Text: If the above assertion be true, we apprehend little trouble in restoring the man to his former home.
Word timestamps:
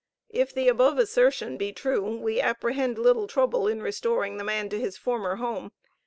If 0.31 0.51
the 0.51 0.67
above 0.67 0.97
assertion 0.97 1.57
be 1.57 1.71
true, 1.71 2.17
we 2.17 2.41
apprehend 2.41 2.97
little 2.97 3.27
trouble 3.27 3.67
in 3.67 3.83
restoring 3.83 4.37
the 4.37 4.43
man 4.43 4.67
to 4.69 4.79
his 4.79 4.97
former 4.97 5.35
home. 5.35 5.73